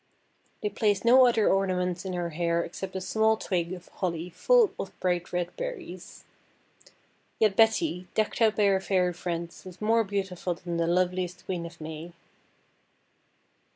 They 0.63 0.69
placed 0.69 1.05
no 1.05 1.27
other 1.27 1.47
ornament 1.47 2.07
in 2.07 2.13
her 2.13 2.31
hair 2.31 2.63
except 2.63 2.95
a 2.95 3.01
small 3.01 3.37
twig 3.37 3.71
of 3.73 3.87
holly 3.89 4.31
full 4.31 4.71
of 4.79 4.99
bright 4.99 5.31
red 5.31 5.55
berries. 5.57 6.23
Yet 7.37 7.55
Betty, 7.55 8.07
decked 8.15 8.41
out 8.41 8.55
by 8.55 8.65
her 8.65 8.81
Fairy 8.81 9.13
friends, 9.13 9.63
was 9.63 9.79
more 9.79 10.03
beautiful 10.03 10.55
than 10.55 10.77
the 10.77 10.87
loveliest 10.87 11.45
Queen 11.45 11.67
of 11.67 11.79
May. 11.79 12.13